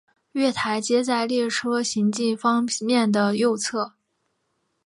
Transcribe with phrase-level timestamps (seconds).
[0.31, 3.93] 月台皆在列车行进方面的右侧。